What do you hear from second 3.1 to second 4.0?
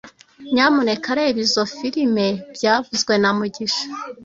na mugisha